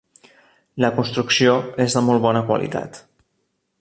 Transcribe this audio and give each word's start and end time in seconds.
La 0.83 0.89
construcció 0.95 1.53
és 1.85 1.99
de 1.99 2.03
molt 2.07 2.25
bona 2.25 2.43
qualitat. 2.49 2.99